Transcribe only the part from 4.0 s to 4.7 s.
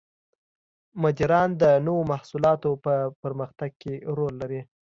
رول لري.